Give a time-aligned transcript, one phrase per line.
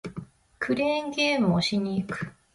[0.57, 2.33] クレーンゲームをしに行く